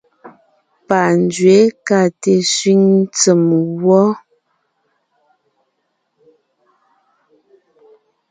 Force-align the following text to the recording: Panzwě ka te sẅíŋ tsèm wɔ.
Panzwě 0.87 1.57
ka 1.87 1.99
te 2.21 2.33
sẅíŋ 2.53 2.81
tsèm 3.15 3.43
wɔ. 3.83 4.01